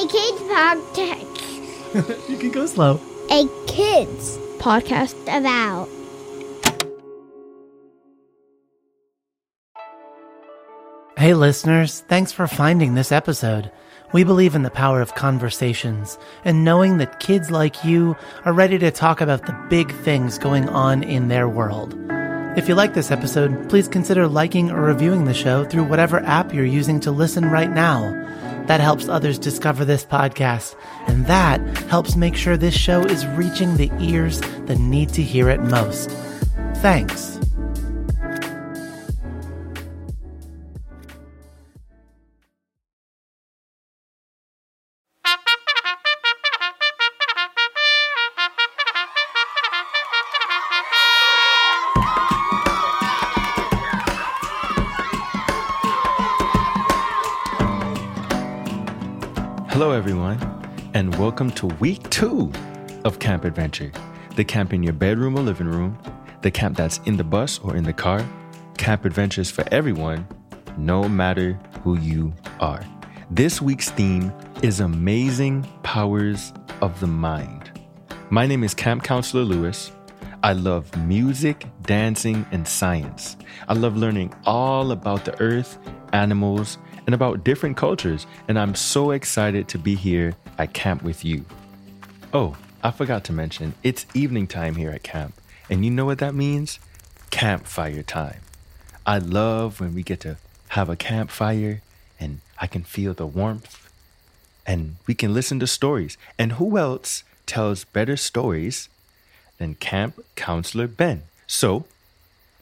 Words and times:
A 0.00 0.06
kids 0.06 0.40
podcast. 0.40 2.28
you 2.30 2.38
can 2.38 2.50
go 2.52 2.64
slow. 2.64 2.98
A 3.30 3.46
kids 3.66 4.38
podcast 4.56 5.14
about. 5.24 5.90
Hey, 11.18 11.34
listeners, 11.34 12.00
thanks 12.08 12.32
for 12.32 12.46
finding 12.46 12.94
this 12.94 13.12
episode. 13.12 13.70
We 14.14 14.24
believe 14.24 14.54
in 14.54 14.62
the 14.62 14.70
power 14.70 15.02
of 15.02 15.14
conversations 15.16 16.16
and 16.46 16.64
knowing 16.64 16.96
that 16.96 17.20
kids 17.20 17.50
like 17.50 17.84
you 17.84 18.16
are 18.46 18.54
ready 18.54 18.78
to 18.78 18.90
talk 18.90 19.20
about 19.20 19.44
the 19.44 19.66
big 19.68 19.92
things 19.92 20.38
going 20.38 20.66
on 20.70 21.02
in 21.02 21.28
their 21.28 21.46
world. 21.46 21.94
If 22.56 22.68
you 22.68 22.74
like 22.74 22.94
this 22.94 23.10
episode, 23.10 23.68
please 23.68 23.86
consider 23.86 24.26
liking 24.26 24.70
or 24.70 24.80
reviewing 24.80 25.26
the 25.26 25.34
show 25.34 25.66
through 25.66 25.84
whatever 25.84 26.20
app 26.20 26.54
you're 26.54 26.64
using 26.64 27.00
to 27.00 27.10
listen 27.10 27.50
right 27.50 27.70
now. 27.70 28.16
That 28.70 28.80
helps 28.80 29.08
others 29.08 29.36
discover 29.36 29.84
this 29.84 30.04
podcast, 30.04 30.76
and 31.08 31.26
that 31.26 31.58
helps 31.88 32.14
make 32.14 32.36
sure 32.36 32.56
this 32.56 32.72
show 32.72 33.04
is 33.04 33.26
reaching 33.26 33.76
the 33.76 33.90
ears 33.98 34.40
that 34.66 34.78
need 34.78 35.08
to 35.14 35.22
hear 35.22 35.50
it 35.50 35.60
most. 35.60 36.08
Thanks. 36.76 37.40
Hello, 59.80 59.92
everyone, 59.92 60.38
and 60.92 61.18
welcome 61.18 61.50
to 61.52 61.66
week 61.80 62.10
two 62.10 62.52
of 63.06 63.18
Camp 63.18 63.46
Adventure. 63.46 63.90
The 64.36 64.44
camp 64.44 64.74
in 64.74 64.82
your 64.82 64.92
bedroom 64.92 65.38
or 65.38 65.40
living 65.40 65.68
room, 65.68 65.98
the 66.42 66.50
camp 66.50 66.76
that's 66.76 66.98
in 67.06 67.16
the 67.16 67.24
bus 67.24 67.58
or 67.60 67.74
in 67.74 67.84
the 67.84 67.92
car. 67.94 68.22
Camp 68.76 69.06
Adventures 69.06 69.50
for 69.50 69.64
everyone, 69.72 70.28
no 70.76 71.08
matter 71.08 71.58
who 71.82 71.96
you 71.98 72.30
are. 72.60 72.84
This 73.30 73.62
week's 73.62 73.88
theme 73.88 74.30
is 74.60 74.80
Amazing 74.80 75.66
Powers 75.82 76.52
of 76.82 77.00
the 77.00 77.06
Mind. 77.06 77.70
My 78.28 78.46
name 78.46 78.62
is 78.62 78.74
Camp 78.74 79.02
Counselor 79.02 79.44
Lewis. 79.44 79.92
I 80.42 80.52
love 80.52 80.94
music, 81.06 81.66
dancing, 81.84 82.44
and 82.52 82.68
science. 82.68 83.38
I 83.66 83.72
love 83.72 83.96
learning 83.96 84.34
all 84.44 84.92
about 84.92 85.24
the 85.24 85.40
earth, 85.40 85.78
animals, 86.12 86.76
and 87.10 87.14
about 87.16 87.42
different 87.42 87.76
cultures, 87.76 88.24
and 88.46 88.56
I'm 88.56 88.76
so 88.76 89.10
excited 89.10 89.66
to 89.66 89.78
be 89.78 89.96
here 89.96 90.32
at 90.58 90.72
camp 90.74 91.02
with 91.02 91.24
you. 91.24 91.44
Oh, 92.32 92.56
I 92.84 92.92
forgot 92.92 93.24
to 93.24 93.32
mention, 93.32 93.74
it's 93.82 94.06
evening 94.14 94.46
time 94.46 94.76
here 94.76 94.90
at 94.92 95.02
camp, 95.02 95.34
and 95.68 95.84
you 95.84 95.90
know 95.90 96.04
what 96.04 96.20
that 96.20 96.36
means? 96.36 96.78
Campfire 97.32 98.04
time. 98.04 98.42
I 99.04 99.18
love 99.18 99.80
when 99.80 99.92
we 99.92 100.04
get 100.04 100.20
to 100.20 100.36
have 100.68 100.88
a 100.88 100.94
campfire 100.94 101.82
and 102.20 102.42
I 102.60 102.68
can 102.68 102.84
feel 102.84 103.12
the 103.12 103.26
warmth 103.26 103.90
and 104.64 104.94
we 105.08 105.14
can 105.14 105.34
listen 105.34 105.58
to 105.58 105.66
stories. 105.66 106.16
And 106.38 106.52
who 106.52 106.78
else 106.78 107.24
tells 107.44 107.82
better 107.82 108.16
stories 108.16 108.88
than 109.58 109.74
Camp 109.74 110.24
Counselor 110.36 110.86
Ben? 110.86 111.24
So, 111.48 111.86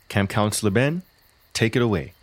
Camp 0.09 0.31
Counselor 0.31 0.71
Ben, 0.71 1.03
take 1.53 1.77
it 1.77 1.83
away. 1.83 2.15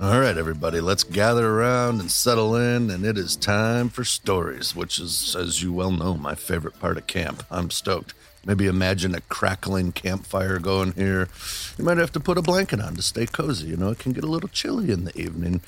All 0.00 0.20
right, 0.20 0.38
everybody, 0.38 0.80
let's 0.80 1.02
gather 1.02 1.44
around 1.44 1.98
and 1.98 2.08
settle 2.08 2.54
in, 2.54 2.88
and 2.88 3.04
it 3.04 3.18
is 3.18 3.34
time 3.34 3.88
for 3.88 4.04
stories, 4.04 4.76
which 4.76 5.00
is, 5.00 5.34
as 5.34 5.60
you 5.60 5.72
well 5.72 5.90
know, 5.90 6.14
my 6.14 6.36
favorite 6.36 6.78
part 6.78 6.96
of 6.96 7.08
camp. 7.08 7.42
I'm 7.50 7.68
stoked. 7.72 8.14
Maybe 8.46 8.68
imagine 8.68 9.12
a 9.16 9.22
crackling 9.22 9.90
campfire 9.90 10.60
going 10.60 10.92
here. 10.92 11.28
You 11.76 11.84
might 11.84 11.98
have 11.98 12.12
to 12.12 12.20
put 12.20 12.38
a 12.38 12.42
blanket 12.42 12.80
on 12.80 12.94
to 12.94 13.02
stay 13.02 13.26
cozy. 13.26 13.66
You 13.66 13.76
know, 13.76 13.90
it 13.90 13.98
can 13.98 14.12
get 14.12 14.22
a 14.22 14.28
little 14.28 14.48
chilly 14.48 14.92
in 14.92 15.02
the 15.02 15.20
evening. 15.20 15.62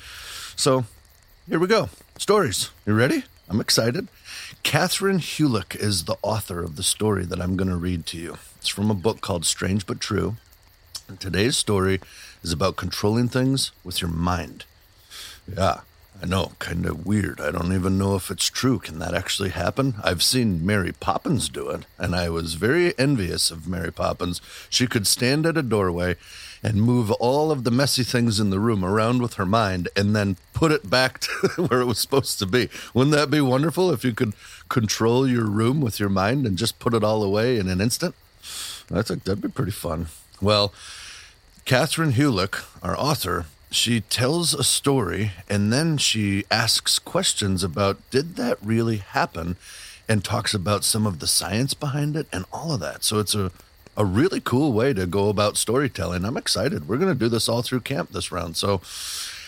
So, 0.55 0.85
here 1.49 1.59
we 1.59 1.67
go. 1.67 1.89
Stories. 2.17 2.69
You 2.85 2.93
ready? 2.93 3.25
I'm 3.49 3.59
excited. 3.59 4.07
Kathryn 4.63 5.19
Hulick 5.19 5.75
is 5.75 6.05
the 6.05 6.15
author 6.21 6.63
of 6.63 6.77
the 6.77 6.83
story 6.83 7.25
that 7.25 7.41
I'm 7.41 7.57
going 7.57 7.69
to 7.69 7.75
read 7.75 8.05
to 8.07 8.17
you. 8.17 8.37
It's 8.59 8.69
from 8.69 8.89
a 8.89 8.95
book 8.95 9.19
called 9.19 9.43
Strange 9.43 9.85
But 9.85 9.99
True. 9.99 10.37
And 11.11 11.19
today's 11.19 11.57
story 11.57 11.99
is 12.41 12.53
about 12.53 12.77
controlling 12.77 13.27
things 13.27 13.73
with 13.83 14.01
your 14.01 14.09
mind. 14.09 14.63
Yeah, 15.45 15.81
I 16.23 16.25
know, 16.25 16.53
kind 16.57 16.85
of 16.85 17.05
weird. 17.05 17.41
I 17.41 17.51
don't 17.51 17.73
even 17.73 17.97
know 17.97 18.15
if 18.15 18.31
it's 18.31 18.49
true. 18.49 18.79
Can 18.79 18.99
that 18.99 19.13
actually 19.13 19.49
happen? 19.49 19.95
I've 20.05 20.23
seen 20.23 20.65
Mary 20.65 20.93
Poppins 20.93 21.49
do 21.49 21.69
it, 21.69 21.85
and 21.97 22.15
I 22.15 22.29
was 22.29 22.53
very 22.53 22.97
envious 22.97 23.51
of 23.51 23.67
Mary 23.67 23.91
Poppins. 23.91 24.39
She 24.69 24.87
could 24.87 25.05
stand 25.05 25.45
at 25.45 25.57
a 25.57 25.61
doorway 25.61 26.15
and 26.63 26.81
move 26.81 27.11
all 27.11 27.51
of 27.51 27.65
the 27.65 27.71
messy 27.71 28.03
things 28.03 28.39
in 28.39 28.49
the 28.49 28.59
room 28.61 28.85
around 28.85 29.21
with 29.21 29.33
her 29.33 29.45
mind 29.45 29.89
and 29.97 30.15
then 30.15 30.37
put 30.53 30.71
it 30.71 30.89
back 30.89 31.19
to 31.19 31.65
where 31.67 31.81
it 31.81 31.87
was 31.87 31.99
supposed 31.99 32.39
to 32.39 32.45
be. 32.45 32.69
Wouldn't 32.93 33.17
that 33.17 33.29
be 33.29 33.41
wonderful 33.41 33.91
if 33.91 34.05
you 34.05 34.13
could 34.13 34.31
control 34.69 35.27
your 35.27 35.45
room 35.45 35.81
with 35.81 35.99
your 35.99 36.07
mind 36.07 36.47
and 36.47 36.57
just 36.57 36.79
put 36.79 36.93
it 36.93 37.03
all 37.03 37.21
away 37.21 37.57
in 37.57 37.67
an 37.67 37.81
instant? 37.81 38.15
I 38.89 39.01
think 39.01 39.25
that'd 39.25 39.41
be 39.41 39.49
pretty 39.49 39.73
fun. 39.73 40.07
Well, 40.41 40.73
Kathryn 41.65 42.13
Hulick, 42.13 42.63
our 42.83 42.97
author, 42.97 43.45
she 43.69 44.01
tells 44.01 44.53
a 44.53 44.63
story 44.63 45.31
and 45.49 45.71
then 45.71 45.97
she 45.97 46.43
asks 46.51 46.99
questions 46.99 47.63
about 47.63 47.97
did 48.09 48.35
that 48.35 48.57
really 48.61 48.97
happen 48.97 49.55
and 50.09 50.23
talks 50.23 50.53
about 50.53 50.83
some 50.83 51.07
of 51.07 51.19
the 51.19 51.27
science 51.27 51.73
behind 51.73 52.17
it 52.17 52.27
and 52.33 52.43
all 52.51 52.73
of 52.73 52.81
that. 52.81 53.03
So 53.03 53.19
it's 53.19 53.33
a, 53.33 53.51
a 53.95 54.03
really 54.03 54.41
cool 54.41 54.73
way 54.73 54.93
to 54.93 55.05
go 55.05 55.29
about 55.29 55.55
storytelling. 55.55 56.25
I'm 56.25 56.35
excited. 56.35 56.89
We're 56.89 56.97
going 56.97 57.13
to 57.13 57.19
do 57.19 57.29
this 57.29 57.47
all 57.47 57.61
through 57.61 57.81
camp 57.81 58.11
this 58.11 58.31
round. 58.31 58.57
So 58.57 58.81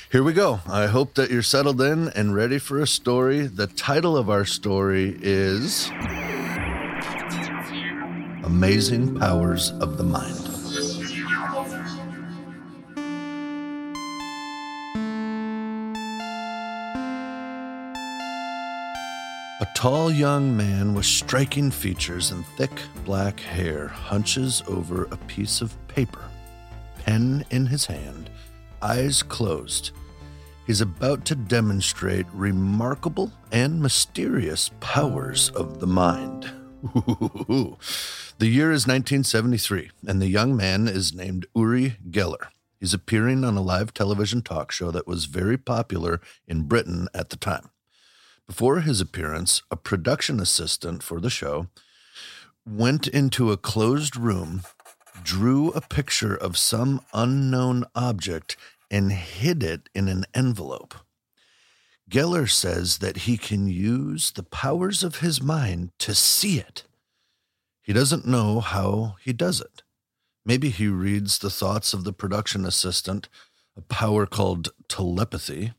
here 0.09 0.23
we 0.23 0.31
go. 0.31 0.61
I 0.67 0.85
hope 0.85 1.15
that 1.15 1.31
you're 1.31 1.41
settled 1.41 1.81
in 1.81 2.09
and 2.09 2.35
ready 2.35 2.59
for 2.59 2.79
a 2.79 2.87
story. 2.87 3.47
The 3.47 3.67
title 3.67 4.15
of 4.15 4.29
our 4.29 4.45
story 4.45 5.17
is 5.21 5.89
Amazing 8.43 9.19
Powers 9.19 9.71
of 9.71 9.97
the 9.97 10.03
Mind. 10.03 10.52
Tall 19.83 20.09
young 20.09 20.55
man 20.55 20.93
with 20.93 21.05
striking 21.05 21.69
features 21.69 22.31
and 22.31 22.45
thick 22.55 22.71
black 23.03 23.37
hair 23.41 23.89
hunches 23.89 24.63
over 24.65 25.09
a 25.11 25.17
piece 25.27 25.59
of 25.59 25.75
paper, 25.89 26.23
pen 26.99 27.43
in 27.49 27.65
his 27.65 27.85
hand, 27.85 28.29
eyes 28.81 29.21
closed. 29.21 29.91
He's 30.65 30.79
about 30.79 31.25
to 31.25 31.35
demonstrate 31.35 32.25
remarkable 32.31 33.29
and 33.51 33.81
mysterious 33.81 34.71
powers 34.79 35.49
of 35.49 35.81
the 35.81 35.87
mind. 35.87 36.43
the 36.93 37.77
year 38.39 38.71
is 38.71 38.87
1973, 38.87 39.91
and 40.07 40.21
the 40.21 40.29
young 40.29 40.55
man 40.55 40.87
is 40.87 41.13
named 41.13 41.45
Uri 41.53 41.97
Geller. 42.09 42.47
He's 42.79 42.93
appearing 42.93 43.43
on 43.43 43.57
a 43.57 43.61
live 43.61 43.93
television 43.93 44.43
talk 44.43 44.71
show 44.71 44.91
that 44.91 45.07
was 45.07 45.25
very 45.25 45.57
popular 45.57 46.21
in 46.47 46.69
Britain 46.69 47.09
at 47.13 47.31
the 47.31 47.35
time. 47.37 47.69
Before 48.47 48.81
his 48.81 48.99
appearance, 48.99 49.61
a 49.71 49.77
production 49.77 50.39
assistant 50.39 51.01
for 51.01 51.19
the 51.19 51.29
show 51.29 51.67
went 52.65 53.07
into 53.07 53.51
a 53.51 53.57
closed 53.57 54.17
room, 54.17 54.63
drew 55.23 55.71
a 55.71 55.81
picture 55.81 56.35
of 56.35 56.57
some 56.57 57.01
unknown 57.13 57.85
object, 57.95 58.57
and 58.91 59.11
hid 59.11 59.63
it 59.63 59.89
in 59.95 60.07
an 60.07 60.25
envelope. 60.33 60.93
Geller 62.09 62.49
says 62.49 62.97
that 62.97 63.19
he 63.19 63.37
can 63.37 63.67
use 63.67 64.31
the 64.31 64.43
powers 64.43 65.03
of 65.03 65.19
his 65.19 65.41
mind 65.41 65.91
to 65.99 66.13
see 66.13 66.59
it. 66.59 66.83
He 67.81 67.93
doesn't 67.93 68.27
know 68.27 68.59
how 68.59 69.15
he 69.21 69.33
does 69.33 69.61
it. 69.61 69.83
Maybe 70.45 70.69
he 70.69 70.87
reads 70.87 71.39
the 71.39 71.49
thoughts 71.49 71.93
of 71.93 72.03
the 72.03 72.13
production 72.13 72.65
assistant, 72.65 73.29
a 73.77 73.81
power 73.81 74.25
called 74.25 74.69
telepathy. 74.87 75.73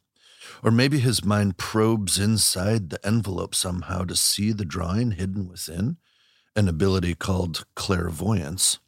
Or 0.64 0.70
maybe 0.70 0.98
his 0.98 1.22
mind 1.22 1.58
probes 1.58 2.18
inside 2.18 2.88
the 2.88 3.06
envelope 3.06 3.54
somehow 3.54 4.04
to 4.04 4.16
see 4.16 4.50
the 4.50 4.64
drawing 4.64 5.12
hidden 5.12 5.46
within, 5.46 5.98
an 6.56 6.68
ability 6.68 7.14
called 7.14 7.66
clairvoyance. 7.76 8.78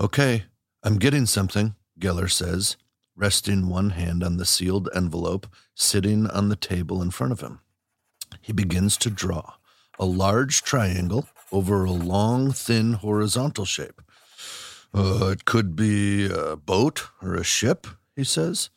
Okay, 0.00 0.44
I'm 0.82 0.96
getting 0.98 1.26
something, 1.26 1.74
Geller 2.00 2.30
says, 2.30 2.78
resting 3.14 3.68
one 3.68 3.90
hand 3.90 4.24
on 4.24 4.38
the 4.38 4.46
sealed 4.46 4.88
envelope 4.94 5.46
sitting 5.74 6.28
on 6.30 6.48
the 6.48 6.56
table 6.56 7.02
in 7.02 7.10
front 7.10 7.32
of 7.32 7.40
him. 7.40 7.60
He 8.40 8.54
begins 8.54 8.96
to 8.98 9.10
draw 9.10 9.54
a 9.98 10.06
large 10.06 10.62
triangle 10.62 11.28
over 11.52 11.84
a 11.84 11.90
long, 11.90 12.52
thin 12.52 12.94
horizontal 12.94 13.66
shape. 13.66 14.00
Uh, 14.94 15.26
it 15.30 15.44
could 15.44 15.76
be 15.76 16.26
a 16.26 16.56
boat 16.56 17.08
or 17.20 17.34
a 17.34 17.44
ship, 17.44 17.86
he 18.16 18.24
says. 18.24 18.70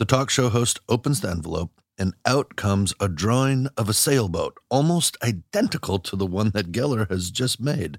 The 0.00 0.06
talk 0.06 0.30
show 0.30 0.48
host 0.48 0.80
opens 0.88 1.20
the 1.20 1.28
envelope 1.28 1.78
and 1.98 2.14
out 2.24 2.56
comes 2.56 2.94
a 3.00 3.06
drawing 3.06 3.68
of 3.76 3.86
a 3.86 3.92
sailboat, 3.92 4.56
almost 4.70 5.18
identical 5.22 5.98
to 5.98 6.16
the 6.16 6.24
one 6.24 6.52
that 6.54 6.72
Geller 6.72 7.06
has 7.10 7.30
just 7.30 7.60
made. 7.60 7.98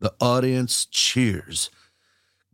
The 0.00 0.14
audience 0.18 0.86
cheers. 0.86 1.68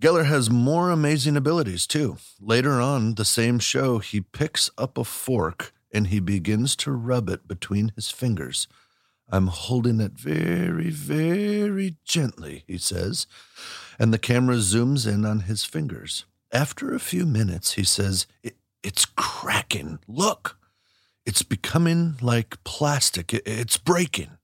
Geller 0.03 0.25
has 0.25 0.50
more 0.50 0.91
amazing 0.91 1.37
abilities 1.37 1.87
too. 1.87 2.17
Later 2.41 2.81
on, 2.81 3.15
the 3.15 3.25
same 3.25 3.61
show, 3.61 4.00
he 4.00 4.21
picks 4.21 4.69
up 4.77 4.99
a 4.99 5.05
fork 5.05 5.73
and 5.93 6.09
he 6.09 6.19
begins 6.19 6.75
to 6.75 6.91
rub 6.91 7.29
it 7.29 7.47
between 7.47 7.93
his 7.95 8.11
fingers. 8.11 8.67
I'm 9.29 9.47
holding 9.47 10.00
it 10.00 10.15
very, 10.15 10.91
very 10.91 11.95
gently, 12.05 12.65
he 12.67 12.79
says, 12.79 13.29
and 13.97 14.12
the 14.12 14.19
camera 14.19 14.56
zooms 14.56 15.06
in 15.06 15.25
on 15.25 15.43
his 15.43 15.62
fingers. 15.62 16.25
After 16.50 16.93
a 16.93 16.99
few 16.99 17.27
minutes, 17.27 17.75
he 17.75 17.85
says, 17.85 18.27
It's 18.82 19.04
cracking. 19.04 19.98
Look. 20.06 20.56
It's 21.26 21.42
becoming 21.42 22.16
like 22.22 22.62
plastic. 22.64 23.34
It's 23.34 23.76
breaking. 23.76 24.38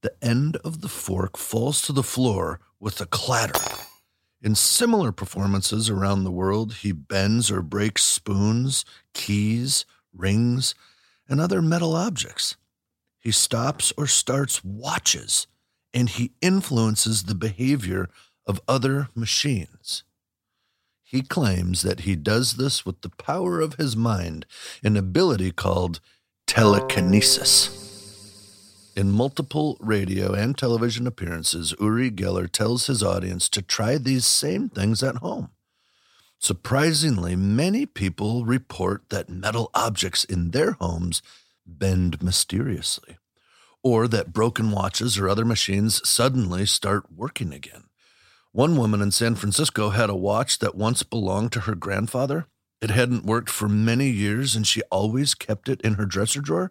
The 0.00 0.14
end 0.22 0.56
of 0.64 0.80
the 0.80 0.88
fork 0.88 1.36
falls 1.36 1.82
to 1.82 1.92
the 1.92 2.02
floor 2.02 2.60
with 2.80 3.00
a 3.00 3.06
clatter. 3.06 3.60
In 4.40 4.54
similar 4.56 5.12
performances 5.12 5.88
around 5.88 6.24
the 6.24 6.30
world, 6.30 6.74
he 6.74 6.90
bends 6.90 7.50
or 7.50 7.62
breaks 7.62 8.02
spoons, 8.02 8.84
keys, 9.14 9.84
rings, 10.12 10.74
and 11.28 11.40
other 11.40 11.62
metal 11.62 11.94
objects. 11.94 12.56
He 13.20 13.30
stops 13.30 13.92
or 13.96 14.08
starts 14.08 14.64
watches, 14.64 15.46
and 15.94 16.08
he 16.08 16.32
influences 16.40 17.24
the 17.24 17.36
behavior 17.36 18.08
of 18.46 18.60
other 18.66 19.08
machines. 19.14 20.02
He 21.12 21.20
claims 21.20 21.82
that 21.82 22.00
he 22.00 22.16
does 22.16 22.54
this 22.54 22.86
with 22.86 23.02
the 23.02 23.10
power 23.10 23.60
of 23.60 23.74
his 23.74 23.94
mind, 23.94 24.46
an 24.82 24.96
ability 24.96 25.52
called 25.52 26.00
telekinesis. 26.46 27.78
In 28.96 29.10
multiple 29.10 29.76
radio 29.78 30.32
and 30.32 30.56
television 30.56 31.06
appearances, 31.06 31.74
Uri 31.78 32.10
Geller 32.10 32.50
tells 32.50 32.86
his 32.86 33.02
audience 33.02 33.50
to 33.50 33.60
try 33.60 33.98
these 33.98 34.24
same 34.24 34.70
things 34.70 35.02
at 35.02 35.16
home. 35.16 35.50
Surprisingly, 36.38 37.36
many 37.36 37.84
people 37.84 38.46
report 38.46 39.10
that 39.10 39.28
metal 39.28 39.70
objects 39.74 40.24
in 40.24 40.52
their 40.52 40.72
homes 40.72 41.20
bend 41.66 42.22
mysteriously, 42.22 43.18
or 43.82 44.08
that 44.08 44.32
broken 44.32 44.70
watches 44.70 45.18
or 45.18 45.28
other 45.28 45.44
machines 45.44 46.00
suddenly 46.08 46.64
start 46.64 47.12
working 47.14 47.52
again. 47.52 47.84
One 48.52 48.76
woman 48.76 49.00
in 49.00 49.12
San 49.12 49.34
Francisco 49.34 49.90
had 49.90 50.10
a 50.10 50.14
watch 50.14 50.58
that 50.58 50.74
once 50.74 51.02
belonged 51.02 51.52
to 51.52 51.60
her 51.60 51.74
grandfather. 51.74 52.46
It 52.82 52.90
hadn't 52.90 53.24
worked 53.24 53.48
for 53.48 53.66
many 53.66 54.10
years 54.10 54.54
and 54.54 54.66
she 54.66 54.82
always 54.90 55.34
kept 55.34 55.70
it 55.70 55.80
in 55.80 55.94
her 55.94 56.04
dresser 56.04 56.42
drawer. 56.42 56.70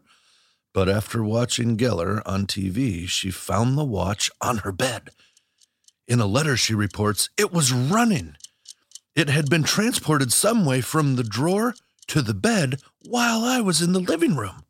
But 0.74 0.88
after 0.88 1.24
watching 1.24 1.78
Geller 1.78 2.22
on 2.24 2.46
TV, 2.46 3.08
she 3.08 3.32
found 3.32 3.78
the 3.78 3.84
watch 3.84 4.30
on 4.40 4.60
her 4.60 4.72
bed. 4.72 5.10
In 6.08 6.20
a 6.20 6.28
letter, 6.28 6.56
she 6.56 6.76
reports 6.76 7.30
it 7.36 7.52
was 7.52 7.74
running. 7.74 8.36
It 9.16 9.30
had 9.30 9.50
been 9.50 9.64
transported 9.64 10.32
some 10.32 10.66
way 10.66 10.82
from 10.82 11.16
the 11.16 11.24
drawer 11.24 11.74
to 12.08 12.22
the 12.22 12.36
bed 12.36 12.80
while 13.04 13.44
I 13.44 13.60
was 13.60 13.82
in 13.82 13.94
the 13.94 14.00
living 14.00 14.36
room. 14.36 14.66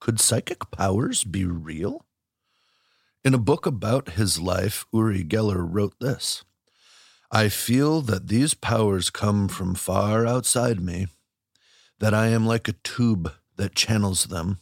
Could 0.00 0.20
psychic 0.20 0.70
powers 0.70 1.22
be 1.22 1.44
real? 1.44 2.06
In 3.26 3.34
a 3.34 3.38
book 3.38 3.66
about 3.66 4.10
his 4.10 4.38
life, 4.38 4.86
Uri 4.92 5.24
Geller 5.24 5.66
wrote 5.68 5.98
this 5.98 6.44
I 7.28 7.48
feel 7.48 8.00
that 8.02 8.28
these 8.28 8.54
powers 8.54 9.10
come 9.10 9.48
from 9.48 9.74
far 9.74 10.24
outside 10.24 10.78
me, 10.78 11.08
that 11.98 12.14
I 12.14 12.28
am 12.28 12.46
like 12.46 12.68
a 12.68 12.74
tube 12.84 13.32
that 13.56 13.74
channels 13.74 14.26
them. 14.26 14.60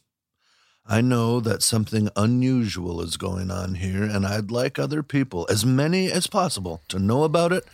I 0.87 1.02
know 1.02 1.40
that 1.40 1.62
something 1.62 2.08
unusual 2.16 3.02
is 3.02 3.19
going 3.19 3.50
on 3.50 3.75
here, 3.75 4.02
and 4.02 4.26
I'd 4.26 4.50
like 4.50 4.78
other 4.78 5.02
people, 5.02 5.46
as 5.50 5.66
many 5.66 6.11
as 6.11 6.26
possible, 6.26 6.81
to 6.88 6.99
know 6.99 7.25
about 7.25 7.52
it 7.52 7.66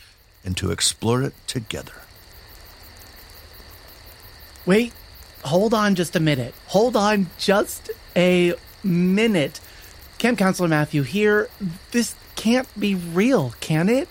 and 0.45 0.57
to 0.57 0.73
explore 0.73 1.23
it 1.23 1.35
together. 1.47 2.03
Wait, 4.67 4.93
hold 5.45 5.73
on 5.73 5.95
just 5.95 6.17
a 6.17 6.21
minute. 6.21 6.53
Hold 6.67 6.97
on 6.97 7.29
just 7.39 7.93
a 8.17 8.55
minute. 8.83 9.61
Camp 10.21 10.39
Counselor 10.39 10.69
Matthew 10.69 11.01
here. 11.01 11.49
This 11.93 12.15
can't 12.37 12.69
be 12.79 12.95
real, 12.95 13.55
can 13.61 13.89
it? 13.89 14.07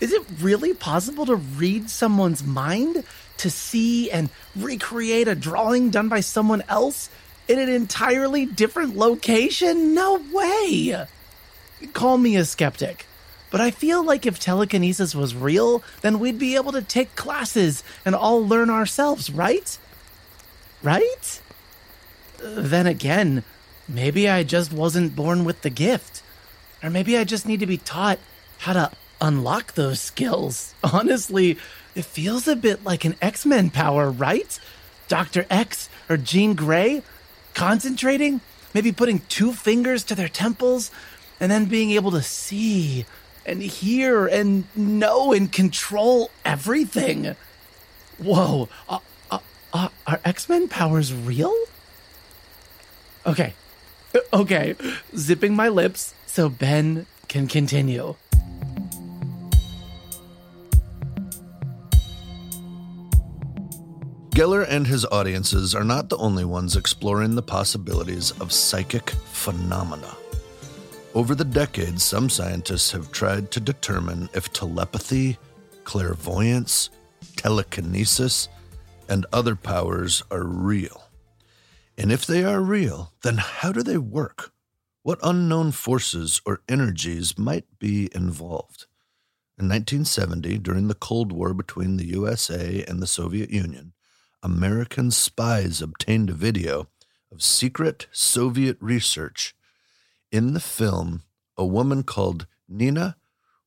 Is 0.00 0.12
it 0.12 0.24
really 0.40 0.74
possible 0.74 1.26
to 1.26 1.36
read 1.36 1.90
someone's 1.90 2.42
mind? 2.42 3.04
To 3.36 3.48
see 3.48 4.10
and 4.10 4.30
recreate 4.56 5.28
a 5.28 5.36
drawing 5.36 5.90
done 5.90 6.08
by 6.08 6.18
someone 6.18 6.64
else 6.68 7.08
in 7.46 7.60
an 7.60 7.68
entirely 7.68 8.46
different 8.46 8.96
location? 8.96 9.94
No 9.94 10.20
way! 10.32 11.06
Call 11.92 12.18
me 12.18 12.34
a 12.34 12.44
skeptic. 12.44 13.06
But 13.52 13.60
I 13.60 13.70
feel 13.70 14.02
like 14.02 14.26
if 14.26 14.40
telekinesis 14.40 15.14
was 15.14 15.36
real, 15.36 15.84
then 16.00 16.18
we'd 16.18 16.40
be 16.40 16.56
able 16.56 16.72
to 16.72 16.82
take 16.82 17.14
classes 17.14 17.84
and 18.04 18.16
all 18.16 18.44
learn 18.44 18.70
ourselves, 18.70 19.30
right? 19.30 19.78
Right? 20.82 21.40
Then 22.40 22.88
again, 22.88 23.44
Maybe 23.88 24.28
I 24.28 24.42
just 24.42 24.72
wasn't 24.72 25.16
born 25.16 25.44
with 25.44 25.62
the 25.62 25.70
gift. 25.70 26.22
Or 26.82 26.90
maybe 26.90 27.16
I 27.16 27.24
just 27.24 27.46
need 27.46 27.60
to 27.60 27.66
be 27.66 27.78
taught 27.78 28.18
how 28.58 28.74
to 28.74 28.90
unlock 29.20 29.74
those 29.74 30.00
skills. 30.00 30.74
Honestly, 30.84 31.58
it 31.94 32.04
feels 32.04 32.46
a 32.46 32.54
bit 32.54 32.84
like 32.84 33.04
an 33.04 33.16
X 33.22 33.46
Men 33.46 33.70
power, 33.70 34.10
right? 34.10 34.58
Dr. 35.08 35.46
X 35.48 35.88
or 36.08 36.16
Jean 36.16 36.54
Grey 36.54 37.02
concentrating, 37.54 38.40
maybe 38.74 38.92
putting 38.92 39.20
two 39.28 39.52
fingers 39.52 40.04
to 40.04 40.14
their 40.14 40.28
temples, 40.28 40.90
and 41.40 41.50
then 41.50 41.64
being 41.64 41.92
able 41.92 42.10
to 42.10 42.22
see 42.22 43.06
and 43.46 43.62
hear 43.62 44.26
and 44.26 44.64
know 44.76 45.32
and 45.32 45.50
control 45.50 46.30
everything. 46.44 47.34
Whoa, 48.18 48.68
uh, 48.88 48.98
uh, 49.30 49.38
uh, 49.72 49.88
are 50.06 50.20
X 50.24 50.48
Men 50.48 50.68
powers 50.68 51.12
real? 51.12 51.54
Okay, 53.26 53.54
okay, 54.32 54.74
zipping 55.16 55.54
my 55.54 55.68
lips 55.68 56.14
so 56.26 56.48
Ben 56.48 57.06
can 57.28 57.46
continue. 57.46 58.14
Geller 64.30 64.64
and 64.68 64.86
his 64.86 65.04
audiences 65.06 65.74
are 65.74 65.82
not 65.82 66.08
the 66.08 66.16
only 66.18 66.44
ones 66.44 66.76
exploring 66.76 67.34
the 67.34 67.42
possibilities 67.42 68.30
of 68.40 68.52
psychic 68.52 69.10
phenomena. 69.10 70.14
Over 71.12 71.34
the 71.34 71.44
decades, 71.44 72.04
some 72.04 72.30
scientists 72.30 72.92
have 72.92 73.10
tried 73.10 73.50
to 73.50 73.58
determine 73.58 74.28
if 74.34 74.52
telepathy, 74.52 75.38
clairvoyance, 75.82 76.90
telekinesis, 77.34 78.48
and 79.08 79.26
other 79.32 79.56
powers 79.56 80.22
are 80.30 80.44
real. 80.44 81.07
And 81.98 82.12
if 82.12 82.24
they 82.24 82.44
are 82.44 82.60
real, 82.60 83.12
then 83.24 83.38
how 83.38 83.72
do 83.72 83.82
they 83.82 83.98
work? 83.98 84.52
What 85.02 85.18
unknown 85.20 85.72
forces 85.72 86.40
or 86.46 86.62
energies 86.68 87.36
might 87.36 87.64
be 87.80 88.08
involved? 88.14 88.86
In 89.58 89.68
1970, 89.68 90.58
during 90.58 90.86
the 90.86 90.94
Cold 90.94 91.32
War 91.32 91.52
between 91.52 91.96
the 91.96 92.06
USA 92.06 92.84
and 92.86 93.02
the 93.02 93.08
Soviet 93.08 93.50
Union, 93.50 93.94
American 94.44 95.10
spies 95.10 95.82
obtained 95.82 96.30
a 96.30 96.34
video 96.34 96.86
of 97.32 97.42
secret 97.42 98.06
Soviet 98.12 98.76
research. 98.80 99.56
In 100.30 100.54
the 100.54 100.60
film, 100.60 101.24
a 101.56 101.66
woman 101.66 102.04
called 102.04 102.46
Nina 102.68 103.16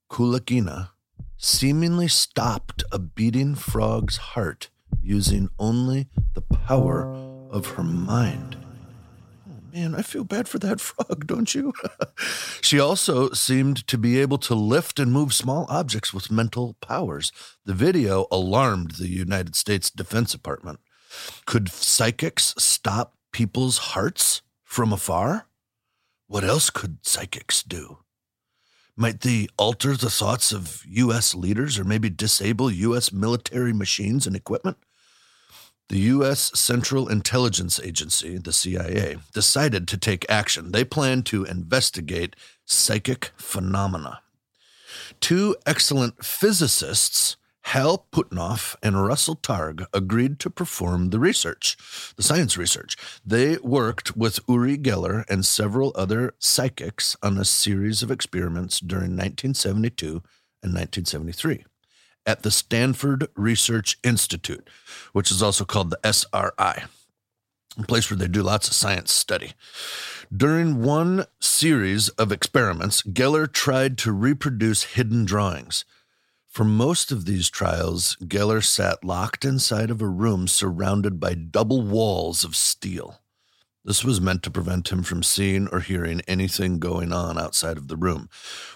Kulagina 0.09 0.91
seemingly 1.35 2.07
stopped 2.07 2.85
a 2.93 3.00
beating 3.00 3.55
frog's 3.55 4.15
heart 4.17 4.69
using 5.01 5.50
only 5.59 6.07
the 6.33 6.41
power 6.41 7.30
of 7.51 7.72
her 7.72 7.84
mind. 7.84 8.55
Oh 9.48 9.60
man, 9.74 9.93
I 9.93 10.01
feel 10.01 10.24
bad 10.24 10.48
for 10.48 10.58
that 10.60 10.81
frog, 10.81 11.27
don't 11.27 11.53
you? 11.53 11.74
she 12.62 12.79
also 12.79 13.31
seemed 13.31 13.86
to 13.88 13.98
be 13.98 14.20
able 14.20 14.38
to 14.39 14.55
lift 14.55 15.00
and 15.00 15.12
move 15.12 15.34
small 15.34 15.65
objects 15.70 16.13
with 16.13 16.31
mental 16.31 16.75
powers. 16.81 17.31
The 17.65 17.74
video 17.74 18.25
alarmed 18.31 18.91
the 18.91 19.10
United 19.10 19.55
States 19.55 19.91
Defense 19.91 20.31
Department. 20.31 20.79
Could 21.46 21.70
psychics 21.70 22.55
stop 22.58 23.15
people's 23.34 23.77
hearts 23.77 24.41
from 24.63 24.93
afar? 24.93 25.48
What 26.27 26.46
else 26.46 26.70
could 26.70 27.05
psychics 27.05 27.62
do? 27.62 27.98
Might 28.96 29.22
they 29.22 29.48
alter 29.58 29.98
the 29.98 30.10
thoughts 30.10 30.51
of 30.51 30.84
U.S. 30.88 31.36
leaders 31.36 31.77
or 31.79 31.84
maybe 31.84 32.10
disable 32.10 32.72
U.S. 32.72 33.12
military 33.12 33.74
machines 33.74 34.27
and 34.27 34.36
equipment? 34.36 34.77
The 35.91 36.00
U.S. 36.15 36.57
Central 36.57 37.10
Intelligence 37.10 37.77
Agency, 37.77 38.38
the 38.38 38.53
CIA, 38.53 39.17
decided 39.33 39.89
to 39.89 39.98
take 39.98 40.25
action. 40.29 40.71
They 40.71 40.86
planned 40.86 41.25
to 41.25 41.43
investigate 41.43 42.38
psychic 42.63 43.33
phenomena. 43.36 44.21
Two 45.19 45.57
excellent 45.65 46.24
physicists 46.24 47.36
Hal 47.63 48.07
Puthoff 48.13 48.77
and 48.81 49.05
Russell 49.05 49.36
Targ 49.36 49.86
agreed 49.93 50.39
to 50.39 50.50
perform 50.50 51.10
the 51.10 51.19
research, 51.19 51.75
the 52.15 52.24
science 52.24 52.57
research. 52.57 52.95
They 53.25 53.57
worked 53.57 54.15
with 54.15 54.39
Uri 54.48 54.77
Geller 54.77 55.25
and 55.29 55.45
several 55.45 55.91
other 55.95 56.36
psychics 56.39 57.17
on 57.21 57.38
a 57.38 57.43
series 57.43 58.01
of 58.01 58.10
experiments 58.10 58.79
during 58.79 59.17
1972 59.17 60.24
and 60.63 60.74
1973 60.74 61.65
at 62.25 62.43
the 62.43 62.51
Stanford 62.51 63.27
Research 63.35 63.97
Institute, 64.03 64.69
which 65.13 65.31
is 65.31 65.41
also 65.41 65.65
called 65.65 65.89
the 65.89 65.99
SRI, 66.03 66.85
a 67.77 67.83
place 67.87 68.09
where 68.09 68.17
they 68.17 68.27
do 68.27 68.43
lots 68.43 68.67
of 68.67 68.73
science 68.73 69.11
study. 69.11 69.53
During 70.35 70.81
one 70.81 71.25
series 71.39 72.09
of 72.09 72.31
experiments, 72.31 73.01
Geller 73.01 73.51
tried 73.51 73.97
to 73.99 74.11
reproduce 74.11 74.83
hidden 74.83 75.25
drawings. 75.25 75.83
For 76.47 76.63
most 76.63 77.11
of 77.11 77.25
these 77.25 77.49
trials, 77.49 78.17
Geller 78.21 78.63
sat 78.63 79.03
locked 79.03 79.45
inside 79.45 79.89
of 79.89 80.01
a 80.01 80.07
room 80.07 80.47
surrounded 80.47 81.19
by 81.19 81.33
double 81.33 81.81
walls 81.81 82.43
of 82.43 82.55
steel. 82.55 83.19
This 83.83 84.03
was 84.03 84.21
meant 84.21 84.43
to 84.43 84.51
prevent 84.51 84.91
him 84.91 85.01
from 85.01 85.23
seeing 85.23 85.67
or 85.69 85.79
hearing 85.79 86.21
anything 86.27 86.77
going 86.77 87.11
on 87.11 87.39
outside 87.39 87.77
of 87.77 87.87
the 87.87 87.97
room. 87.97 88.29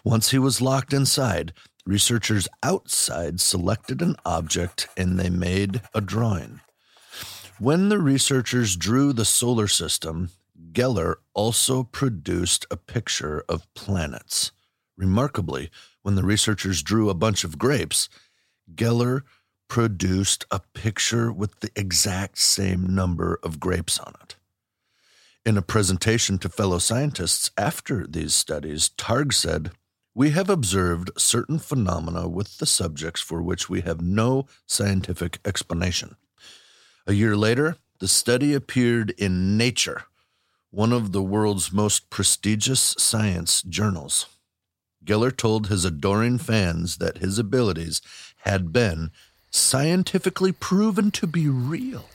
Once 0.03 0.31
he 0.31 0.39
was 0.39 0.61
locked 0.61 0.93
inside, 0.93 1.53
researchers 1.85 2.47
outside 2.63 3.39
selected 3.39 4.01
an 4.01 4.15
object 4.25 4.87
and 4.97 5.19
they 5.19 5.29
made 5.29 5.81
a 5.93 6.01
drawing. 6.01 6.61
When 7.59 7.89
the 7.89 7.99
researchers 7.99 8.75
drew 8.75 9.13
the 9.13 9.25
solar 9.25 9.67
system, 9.67 10.29
Geller 10.71 11.15
also 11.33 11.83
produced 11.83 12.65
a 12.69 12.77
picture 12.77 13.43
of 13.47 13.71
planets. 13.73 14.51
Remarkably, 14.97 15.69
when 16.01 16.15
the 16.15 16.23
researchers 16.23 16.83
drew 16.83 17.09
a 17.09 17.13
bunch 17.13 17.43
of 17.43 17.57
grapes, 17.57 18.09
Geller 18.73 19.21
produced 19.67 20.45
a 20.51 20.61
picture 20.73 21.31
with 21.31 21.59
the 21.59 21.71
exact 21.75 22.37
same 22.37 22.93
number 22.93 23.39
of 23.43 23.59
grapes 23.59 23.99
on 23.99 24.13
it. 24.21 24.35
In 25.45 25.57
a 25.57 25.61
presentation 25.61 26.37
to 26.39 26.49
fellow 26.49 26.79
scientists 26.79 27.51
after 27.57 28.05
these 28.07 28.33
studies, 28.33 28.89
Targ 28.97 29.33
said, 29.33 29.71
We 30.17 30.29
have 30.29 30.49
observed 30.49 31.11
certain 31.17 31.59
phenomena 31.59 32.29
with 32.29 32.59
the 32.59 32.65
subjects 32.65 33.19
for 33.19 33.41
which 33.41 33.69
we 33.69 33.81
have 33.81 33.99
no 33.99 34.47
scientific 34.65 35.39
explanation. 35.43 36.15
A 37.05 37.11
year 37.11 37.35
later, 37.35 37.75
the 37.99 38.07
study 38.07 38.53
appeared 38.53 39.09
in 39.17 39.57
Nature, 39.57 40.03
one 40.71 40.93
of 40.93 41.11
the 41.11 41.21
world's 41.21 41.73
most 41.73 42.09
prestigious 42.09 42.95
science 42.97 43.61
journals. 43.63 44.27
Geller 45.03 45.35
told 45.35 45.67
his 45.67 45.83
adoring 45.83 46.37
fans 46.37 46.97
that 46.97 47.17
his 47.17 47.37
abilities 47.37 48.01
had 48.45 48.71
been 48.71 49.11
scientifically 49.51 50.53
proven 50.53 51.11
to 51.11 51.27
be 51.27 51.49
real. 51.49 52.05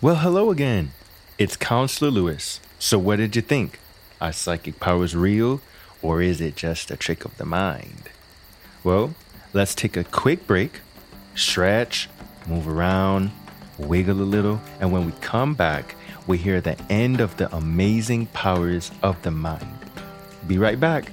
Well, 0.00 0.16
hello 0.16 0.50
again. 0.50 0.92
It's 1.36 1.56
Counselor 1.58 2.10
Lewis. 2.10 2.60
So, 2.78 2.98
what 2.98 3.16
did 3.16 3.36
you 3.36 3.42
think? 3.42 3.80
Are 4.20 4.32
psychic 4.32 4.80
powers 4.80 5.14
real, 5.14 5.60
or 6.02 6.20
is 6.22 6.40
it 6.40 6.56
just 6.56 6.90
a 6.90 6.96
trick 6.96 7.24
of 7.24 7.36
the 7.36 7.44
mind? 7.44 8.10
Well, 8.82 9.14
let's 9.52 9.74
take 9.74 9.96
a 9.96 10.04
quick 10.04 10.46
break, 10.46 10.80
stretch, 11.36 12.08
move 12.46 12.66
around, 12.66 13.30
wiggle 13.78 14.20
a 14.20 14.24
little, 14.24 14.60
and 14.80 14.90
when 14.90 15.06
we 15.06 15.12
come 15.20 15.54
back, 15.54 15.94
we 16.26 16.36
hear 16.36 16.60
the 16.60 16.80
end 16.90 17.20
of 17.20 17.36
the 17.36 17.54
amazing 17.54 18.26
powers 18.26 18.90
of 19.02 19.22
the 19.22 19.30
mind. 19.30 19.78
Be 20.46 20.58
right 20.58 20.78
back. 20.78 21.12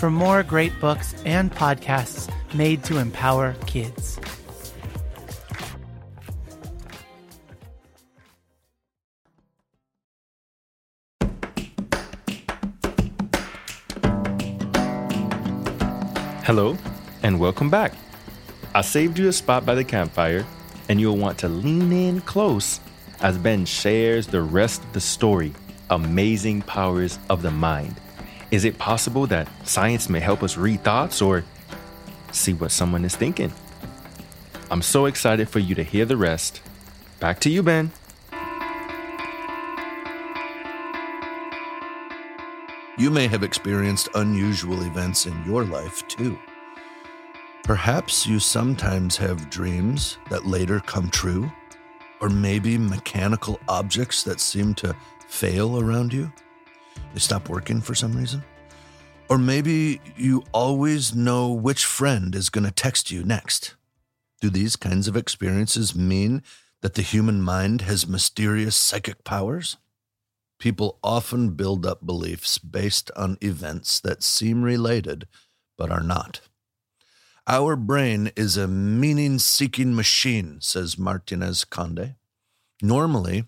for 0.00 0.10
more 0.10 0.42
great 0.42 0.72
books 0.80 1.14
and 1.26 1.52
podcasts 1.52 2.32
made 2.54 2.82
to 2.82 2.96
empower 2.96 3.54
kids. 3.66 4.18
Hello, 16.44 16.78
and 17.22 17.38
welcome 17.38 17.68
back. 17.68 17.92
I 18.74 18.80
saved 18.80 19.18
you 19.18 19.28
a 19.28 19.32
spot 19.34 19.66
by 19.66 19.74
the 19.74 19.84
campfire, 19.84 20.46
and 20.88 20.98
you'll 20.98 21.18
want 21.18 21.36
to 21.40 21.48
lean 21.50 21.92
in 21.92 22.22
close 22.22 22.80
as 23.20 23.36
Ben 23.36 23.66
shares 23.66 24.26
the 24.26 24.40
rest 24.40 24.82
of 24.82 24.94
the 24.94 25.00
story 25.02 25.52
Amazing 25.90 26.62
Powers 26.62 27.18
of 27.28 27.42
the 27.42 27.50
Mind. 27.50 28.00
Is 28.50 28.64
it 28.64 28.78
possible 28.78 29.28
that 29.28 29.48
science 29.64 30.08
may 30.08 30.18
help 30.18 30.42
us 30.42 30.56
read 30.56 30.82
thoughts 30.82 31.22
or 31.22 31.44
see 32.32 32.52
what 32.52 32.72
someone 32.72 33.04
is 33.04 33.14
thinking? 33.14 33.52
I'm 34.72 34.82
so 34.82 35.06
excited 35.06 35.48
for 35.48 35.60
you 35.60 35.76
to 35.76 35.84
hear 35.84 36.04
the 36.04 36.16
rest. 36.16 36.60
Back 37.20 37.38
to 37.40 37.50
you, 37.50 37.62
Ben. 37.62 37.92
You 42.98 43.10
may 43.10 43.28
have 43.28 43.44
experienced 43.44 44.08
unusual 44.14 44.82
events 44.82 45.26
in 45.26 45.44
your 45.46 45.64
life 45.64 46.06
too. 46.08 46.36
Perhaps 47.62 48.26
you 48.26 48.40
sometimes 48.40 49.16
have 49.16 49.48
dreams 49.48 50.18
that 50.28 50.44
later 50.44 50.80
come 50.80 51.08
true, 51.08 51.50
or 52.20 52.28
maybe 52.28 52.76
mechanical 52.76 53.60
objects 53.68 54.24
that 54.24 54.40
seem 54.40 54.74
to 54.74 54.94
fail 55.28 55.78
around 55.78 56.12
you. 56.12 56.32
They 57.12 57.20
stop 57.20 57.48
working 57.48 57.80
for 57.80 57.94
some 57.94 58.16
reason. 58.16 58.42
Or 59.28 59.38
maybe 59.38 60.00
you 60.16 60.44
always 60.52 61.14
know 61.14 61.52
which 61.52 61.84
friend 61.84 62.34
is 62.34 62.50
going 62.50 62.64
to 62.64 62.72
text 62.72 63.10
you 63.10 63.22
next. 63.22 63.74
Do 64.40 64.50
these 64.50 64.76
kinds 64.76 65.06
of 65.06 65.16
experiences 65.16 65.94
mean 65.94 66.42
that 66.82 66.94
the 66.94 67.02
human 67.02 67.42
mind 67.42 67.82
has 67.82 68.08
mysterious 68.08 68.74
psychic 68.74 69.22
powers? 69.22 69.76
People 70.58 70.98
often 71.02 71.50
build 71.50 71.86
up 71.86 72.04
beliefs 72.04 72.58
based 72.58 73.10
on 73.16 73.38
events 73.40 74.00
that 74.00 74.22
seem 74.22 74.62
related 74.62 75.26
but 75.78 75.90
are 75.90 76.02
not. 76.02 76.42
Our 77.46 77.74
brain 77.74 78.30
is 78.36 78.56
a 78.56 78.68
meaning 78.68 79.38
seeking 79.38 79.94
machine, 79.94 80.58
says 80.60 80.98
Martinez 80.98 81.64
Conde. 81.64 82.16
Normally, 82.82 83.44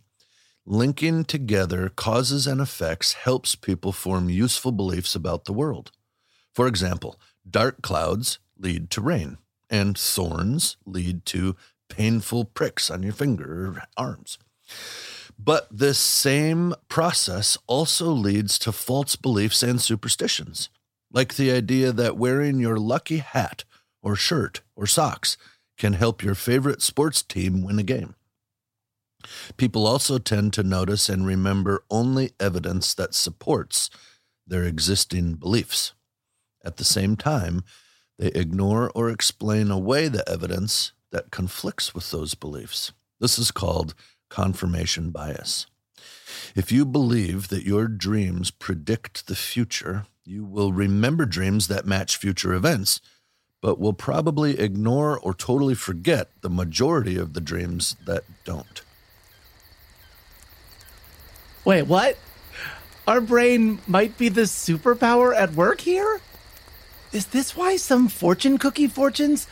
linking 0.64 1.24
together 1.24 1.88
causes 1.88 2.46
and 2.46 2.60
effects 2.60 3.14
helps 3.14 3.54
people 3.54 3.92
form 3.92 4.28
useful 4.28 4.72
beliefs 4.72 5.14
about 5.14 5.44
the 5.44 5.52
world. 5.52 5.90
For 6.54 6.66
example, 6.66 7.18
dark 7.48 7.82
clouds 7.82 8.38
lead 8.58 8.90
to 8.90 9.00
rain, 9.00 9.38
and 9.68 9.98
thorns 9.98 10.76
lead 10.84 11.24
to 11.26 11.56
painful 11.88 12.44
pricks 12.44 12.90
on 12.90 13.02
your 13.02 13.12
finger 13.12 13.68
or 13.68 13.82
arms. 13.96 14.38
But 15.38 15.66
this 15.70 15.98
same 15.98 16.74
process 16.88 17.58
also 17.66 18.10
leads 18.10 18.58
to 18.60 18.72
false 18.72 19.16
beliefs 19.16 19.62
and 19.62 19.80
superstitions, 19.80 20.68
like 21.10 21.34
the 21.34 21.50
idea 21.50 21.92
that 21.92 22.16
wearing 22.16 22.60
your 22.60 22.76
lucky 22.76 23.18
hat 23.18 23.64
or 24.02 24.14
shirt 24.14 24.60
or 24.76 24.86
socks 24.86 25.36
can 25.76 25.94
help 25.94 26.22
your 26.22 26.34
favorite 26.34 26.82
sports 26.82 27.22
team 27.22 27.62
win 27.62 27.78
a 27.78 27.82
game. 27.82 28.14
People 29.56 29.86
also 29.86 30.18
tend 30.18 30.52
to 30.54 30.62
notice 30.62 31.08
and 31.08 31.26
remember 31.26 31.84
only 31.90 32.32
evidence 32.40 32.94
that 32.94 33.14
supports 33.14 33.90
their 34.46 34.64
existing 34.64 35.34
beliefs. 35.34 35.92
At 36.64 36.76
the 36.76 36.84
same 36.84 37.16
time, 37.16 37.64
they 38.18 38.28
ignore 38.28 38.90
or 38.94 39.10
explain 39.10 39.70
away 39.70 40.08
the 40.08 40.28
evidence 40.28 40.92
that 41.10 41.30
conflicts 41.30 41.94
with 41.94 42.10
those 42.10 42.34
beliefs. 42.34 42.92
This 43.20 43.38
is 43.38 43.50
called 43.50 43.94
confirmation 44.28 45.10
bias. 45.10 45.66
If 46.54 46.72
you 46.72 46.84
believe 46.84 47.48
that 47.48 47.64
your 47.64 47.86
dreams 47.86 48.50
predict 48.50 49.26
the 49.26 49.34
future, 49.34 50.06
you 50.24 50.44
will 50.44 50.72
remember 50.72 51.26
dreams 51.26 51.68
that 51.68 51.86
match 51.86 52.16
future 52.16 52.54
events, 52.54 53.00
but 53.60 53.78
will 53.78 53.92
probably 53.92 54.58
ignore 54.58 55.18
or 55.18 55.34
totally 55.34 55.74
forget 55.74 56.30
the 56.40 56.50
majority 56.50 57.16
of 57.16 57.34
the 57.34 57.40
dreams 57.40 57.96
that 58.06 58.24
don't. 58.44 58.82
Wait, 61.64 61.82
what? 61.82 62.18
Our 63.06 63.20
brain 63.20 63.78
might 63.86 64.18
be 64.18 64.28
the 64.28 64.42
superpower 64.42 65.34
at 65.34 65.54
work 65.54 65.80
here? 65.80 66.20
Is 67.12 67.26
this 67.26 67.56
why 67.56 67.76
some 67.76 68.08
fortune 68.08 68.58
cookie 68.58 68.88
fortunes 68.88 69.46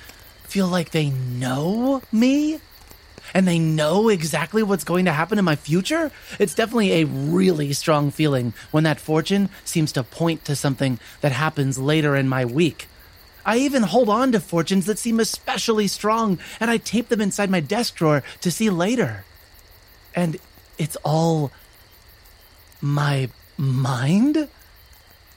feel 0.45 0.67
like 0.67 0.91
they 0.91 1.11
know 1.11 2.03
me? 2.11 2.61
And 3.33 3.47
they 3.47 3.61
know 3.61 4.09
exactly 4.09 4.63
what's 4.63 4.83
going 4.83 5.05
to 5.05 5.13
happen 5.13 5.39
in 5.39 5.45
my 5.45 5.55
future? 5.55 6.11
It's 6.41 6.55
definitely 6.55 6.93
a 6.95 7.07
really 7.07 7.73
strong 7.73 8.11
feeling 8.11 8.55
when 8.73 8.83
that 8.85 8.99
fortune 8.99 9.51
seems 9.65 9.93
to 9.93 10.03
point 10.03 10.45
to 10.47 10.57
something 10.57 10.99
that 11.21 11.31
happens 11.31 11.79
later 11.79 12.17
in 12.17 12.29
my 12.29 12.45
week. 12.45 12.89
I 13.45 13.59
even 13.59 13.85
hold 13.85 14.09
on 14.09 14.33
to 14.33 14.41
fortunes 14.41 14.87
that 14.87 14.99
seem 14.99 15.21
especially 15.21 15.87
strong, 15.87 16.39
and 16.59 16.71
I 16.71 16.79
tape 16.79 17.09
them 17.09 17.21
inside 17.21 17.51
my 17.51 17.61
desk 17.61 17.95
drawer 17.95 18.23
to 18.41 18.51
see 18.51 18.69
later. 18.69 19.25
And 20.15 20.39
it's 20.77 20.97
all 21.05 21.53
my 22.81 23.29
mind? 23.57 24.49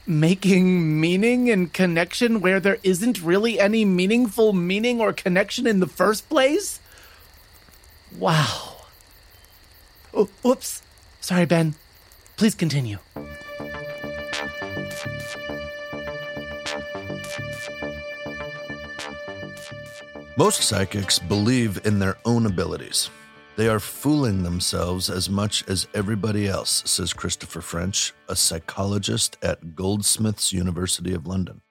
Making 0.05 1.00
meaning 1.00 1.50
and 1.50 1.71
connection 1.71 2.41
where 2.41 2.59
there 2.59 2.77
isn't 2.83 3.21
really 3.21 3.59
any 3.59 3.85
meaningful 3.85 4.51
meaning 4.51 5.00
or 5.00 5.13
connection 5.13 5.65
in 5.65 5.79
the 5.79 5.88
first 5.88 6.27
place? 6.27 6.79
Wow. 8.17 8.77
Oh, 10.13 10.29
whoops. 10.41 10.81
Sorry, 11.21 11.45
Ben. 11.45 11.75
Please 12.35 12.53
continue. 12.53 12.97
Most 20.35 20.63
psychics 20.63 21.19
believe 21.19 21.85
in 21.85 22.00
their 22.00 22.17
own 22.25 22.45
abilities. 22.45 23.09
They 23.55 23.67
are 23.67 23.79
fooling 23.79 24.41
themselves 24.41 25.12
as 25.12 25.29
much 25.29 25.63
as 25.67 25.88
everybody 25.93 26.48
else, 26.48 26.81
says 26.88 27.13
Christopher 27.13 27.62
French, 27.62 28.12
a 28.27 28.36
psychologist 28.36 29.38
at 29.43 29.75
Goldsmiths 29.75 30.51
University 30.51 31.13
of 31.13 31.27
London. 31.27 31.62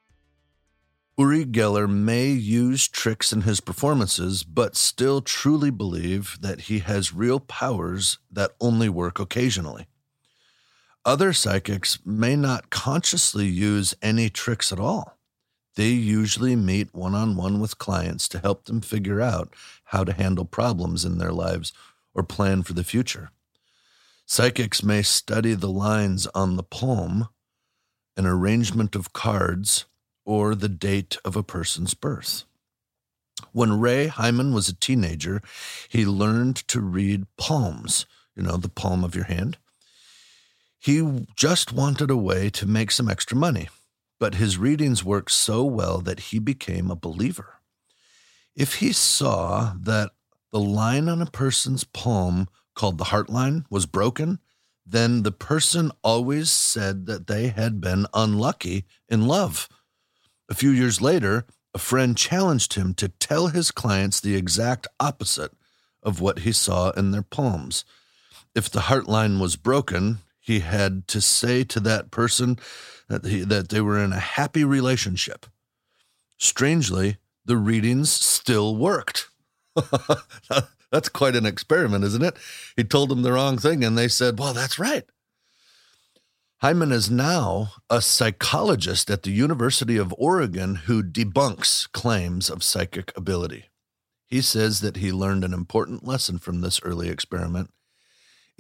Uri 1.18 1.44
Geller 1.44 1.90
may 1.90 2.28
use 2.28 2.86
tricks 2.86 3.32
in 3.32 3.42
his 3.42 3.60
performances, 3.60 4.44
but 4.44 4.76
still 4.76 5.20
truly 5.20 5.70
believe 5.70 6.38
that 6.40 6.62
he 6.62 6.78
has 6.78 7.12
real 7.12 7.40
powers 7.40 8.18
that 8.30 8.52
only 8.60 8.88
work 8.88 9.18
occasionally. 9.18 9.88
Other 11.04 11.32
psychics 11.32 11.98
may 12.04 12.36
not 12.36 12.70
consciously 12.70 13.46
use 13.46 13.92
any 14.00 14.30
tricks 14.30 14.72
at 14.72 14.78
all. 14.78 15.18
They 15.74 15.88
usually 15.88 16.54
meet 16.54 16.94
one 16.94 17.14
on 17.14 17.36
one 17.36 17.58
with 17.58 17.78
clients 17.78 18.28
to 18.28 18.38
help 18.38 18.64
them 18.64 18.80
figure 18.80 19.20
out 19.20 19.54
how 19.84 20.04
to 20.04 20.12
handle 20.12 20.44
problems 20.44 21.04
in 21.04 21.18
their 21.18 21.32
lives 21.32 21.72
or 22.14 22.22
plan 22.22 22.62
for 22.62 22.74
the 22.74 22.84
future. 22.84 23.30
Psychics 24.26 24.82
may 24.82 25.02
study 25.02 25.54
the 25.54 25.70
lines 25.70 26.26
on 26.28 26.56
the 26.56 26.62
palm, 26.62 27.28
an 28.16 28.26
arrangement 28.26 28.94
of 28.94 29.12
cards, 29.12 29.86
or 30.24 30.54
the 30.54 30.68
date 30.68 31.16
of 31.24 31.36
a 31.36 31.42
person's 31.42 31.94
birth. 31.94 32.44
When 33.52 33.80
Ray 33.80 34.06
Hyman 34.06 34.54
was 34.54 34.68
a 34.68 34.74
teenager, 34.74 35.42
he 35.88 36.06
learned 36.06 36.56
to 36.68 36.80
read 36.80 37.26
palms, 37.36 38.06
you 38.36 38.42
know, 38.42 38.56
the 38.56 38.68
palm 38.68 39.02
of 39.02 39.14
your 39.14 39.24
hand. 39.24 39.56
He 40.78 41.26
just 41.34 41.72
wanted 41.72 42.10
a 42.10 42.16
way 42.16 42.50
to 42.50 42.66
make 42.66 42.90
some 42.90 43.08
extra 43.08 43.36
money 43.36 43.68
but 44.22 44.36
his 44.36 44.56
readings 44.56 45.02
worked 45.02 45.32
so 45.32 45.64
well 45.64 45.98
that 45.98 46.30
he 46.30 46.38
became 46.38 46.92
a 46.92 46.94
believer. 46.94 47.58
If 48.54 48.76
he 48.76 48.92
saw 48.92 49.74
that 49.80 50.12
the 50.52 50.60
line 50.60 51.08
on 51.08 51.20
a 51.20 51.26
person's 51.26 51.82
palm 51.82 52.46
called 52.76 52.98
the 52.98 53.10
heart 53.10 53.28
line 53.28 53.66
was 53.68 53.84
broken, 53.84 54.38
then 54.86 55.24
the 55.24 55.32
person 55.32 55.90
always 56.04 56.52
said 56.52 57.06
that 57.06 57.26
they 57.26 57.48
had 57.48 57.80
been 57.80 58.06
unlucky 58.14 58.84
in 59.08 59.26
love. 59.26 59.68
A 60.48 60.54
few 60.54 60.70
years 60.70 61.00
later, 61.00 61.44
a 61.74 61.78
friend 61.80 62.16
challenged 62.16 62.74
him 62.74 62.94
to 62.94 63.08
tell 63.08 63.48
his 63.48 63.72
clients 63.72 64.20
the 64.20 64.36
exact 64.36 64.86
opposite 65.00 65.50
of 66.00 66.20
what 66.20 66.38
he 66.46 66.52
saw 66.52 66.90
in 66.90 67.10
their 67.10 67.22
palms. 67.22 67.84
If 68.54 68.70
the 68.70 68.82
heart 68.82 69.08
line 69.08 69.40
was 69.40 69.56
broken, 69.56 70.18
he 70.42 70.58
had 70.60 71.06
to 71.08 71.20
say 71.20 71.62
to 71.62 71.80
that 71.80 72.10
person 72.10 72.58
that, 73.08 73.24
he, 73.24 73.42
that 73.42 73.68
they 73.68 73.80
were 73.80 74.02
in 74.02 74.12
a 74.12 74.18
happy 74.18 74.64
relationship. 74.64 75.46
Strangely, 76.36 77.18
the 77.44 77.56
readings 77.56 78.10
still 78.10 78.76
worked. 78.76 79.28
that's 80.90 81.08
quite 81.08 81.36
an 81.36 81.46
experiment, 81.46 82.04
isn't 82.04 82.24
it? 82.24 82.36
He 82.74 82.82
told 82.82 83.08
them 83.08 83.22
the 83.22 83.32
wrong 83.32 83.56
thing, 83.56 83.84
and 83.84 83.96
they 83.96 84.08
said, 84.08 84.38
Well, 84.38 84.52
that's 84.52 84.80
right. 84.80 85.04
Hyman 86.60 86.90
is 86.90 87.10
now 87.10 87.72
a 87.88 88.02
psychologist 88.02 89.10
at 89.10 89.22
the 89.22 89.30
University 89.32 89.96
of 89.96 90.14
Oregon 90.18 90.76
who 90.86 91.04
debunks 91.04 91.90
claims 91.92 92.50
of 92.50 92.64
psychic 92.64 93.16
ability. 93.16 93.66
He 94.26 94.40
says 94.40 94.80
that 94.80 94.96
he 94.96 95.12
learned 95.12 95.44
an 95.44 95.52
important 95.52 96.04
lesson 96.04 96.38
from 96.38 96.60
this 96.60 96.80
early 96.82 97.08
experiment 97.08 97.70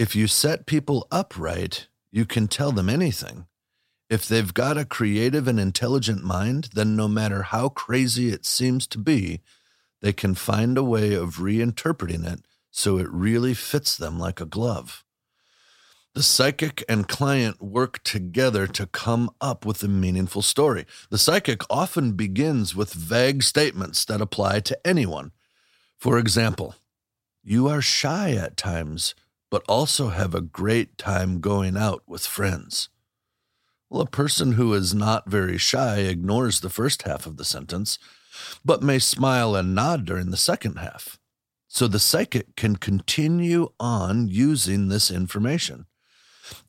if 0.02 0.16
you 0.16 0.26
set 0.26 0.66
people 0.66 1.06
up 1.12 1.38
right, 1.38 1.86
you 2.10 2.24
can 2.24 2.48
tell 2.48 2.72
them 2.72 2.88
anything. 2.88 3.46
If 4.10 4.26
they've 4.26 4.52
got 4.52 4.76
a 4.76 4.84
creative 4.84 5.46
and 5.46 5.60
intelligent 5.60 6.24
mind, 6.24 6.70
then 6.74 6.96
no 6.96 7.06
matter 7.06 7.44
how 7.44 7.68
crazy 7.68 8.30
it 8.30 8.44
seems 8.44 8.88
to 8.88 8.98
be, 8.98 9.42
they 10.00 10.12
can 10.12 10.34
find 10.34 10.76
a 10.76 10.82
way 10.82 11.14
of 11.14 11.36
reinterpreting 11.36 12.26
it 12.26 12.40
so 12.72 12.98
it 12.98 13.08
really 13.10 13.54
fits 13.54 13.96
them 13.96 14.18
like 14.18 14.40
a 14.40 14.44
glove. 14.44 15.04
The 16.16 16.24
psychic 16.24 16.82
and 16.88 17.06
client 17.06 17.62
work 17.62 18.02
together 18.02 18.66
to 18.66 18.86
come 18.86 19.30
up 19.40 19.64
with 19.64 19.84
a 19.84 19.88
meaningful 19.88 20.42
story. 20.42 20.84
The 21.10 21.16
psychic 21.16 21.62
often 21.70 22.14
begins 22.14 22.74
with 22.74 22.92
vague 22.92 23.44
statements 23.44 24.04
that 24.06 24.20
apply 24.20 24.60
to 24.62 24.84
anyone. 24.84 25.30
For 25.96 26.18
example, 26.18 26.74
you 27.44 27.68
are 27.68 27.80
shy 27.80 28.32
at 28.32 28.56
times 28.56 29.14
but 29.52 29.62
also 29.68 30.08
have 30.08 30.34
a 30.34 30.40
great 30.40 30.96
time 30.96 31.38
going 31.38 31.76
out 31.76 32.02
with 32.06 32.24
friends. 32.24 32.88
Well, 33.90 34.00
a 34.00 34.06
person 34.06 34.52
who 34.52 34.72
is 34.72 34.94
not 34.94 35.28
very 35.28 35.58
shy 35.58 35.98
ignores 35.98 36.60
the 36.60 36.70
first 36.70 37.02
half 37.02 37.26
of 37.26 37.36
the 37.36 37.44
sentence, 37.44 37.98
but 38.64 38.82
may 38.82 38.98
smile 38.98 39.54
and 39.54 39.74
nod 39.74 40.06
during 40.06 40.30
the 40.30 40.38
second 40.38 40.76
half. 40.76 41.18
So 41.68 41.86
the 41.86 41.98
psychic 41.98 42.56
can 42.56 42.76
continue 42.76 43.68
on 43.78 44.26
using 44.28 44.88
this 44.88 45.10
information. 45.10 45.84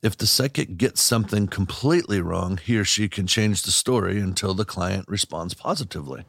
If 0.02 0.18
the 0.18 0.28
psychic 0.28 0.76
gets 0.76 1.02
something 1.02 1.48
completely 1.48 2.20
wrong, 2.20 2.58
he 2.58 2.78
or 2.78 2.84
she 2.84 3.08
can 3.08 3.28
change 3.28 3.62
the 3.62 3.72
story 3.72 4.20
until 4.20 4.54
the 4.54 4.66
client 4.66 5.06
responds 5.08 5.54
positively. 5.54 6.26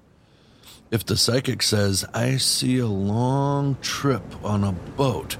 If 0.92 1.04
the 1.04 1.16
psychic 1.16 1.62
says, 1.62 2.04
I 2.14 2.36
see 2.36 2.78
a 2.78 2.86
long 2.86 3.76
trip 3.80 4.22
on 4.44 4.62
a 4.62 4.70
boat, 4.70 5.36